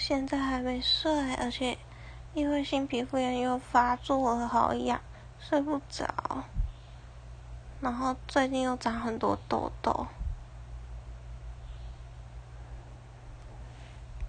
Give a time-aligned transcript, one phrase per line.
[0.00, 1.76] 现在还没睡，而且
[2.32, 4.98] 因为新皮肤炎又发作了，好痒，
[5.38, 6.44] 睡不着。
[7.80, 10.06] 然后最近又长很多痘痘。